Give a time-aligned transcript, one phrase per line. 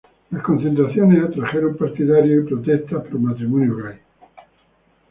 [0.31, 3.99] Las concentraciones atrajeron partidarios y protestas pro-matrimonio gay.